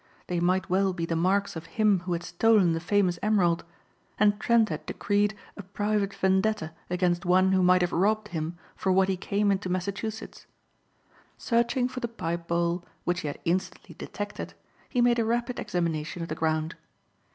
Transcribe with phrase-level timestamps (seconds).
[0.25, 3.63] They might well be the marks of him who had stolen the famous emerald
[4.17, 8.91] and Trent had decreed a private vendetta against one who might have robbed him for
[8.91, 10.47] what he came into Massachusetts.
[11.37, 14.55] Searching for the pipe bowl which he had instantly detected
[14.89, 16.75] he made a rapid examination of the ground.